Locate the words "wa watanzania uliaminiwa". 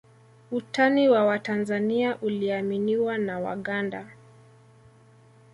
1.09-3.17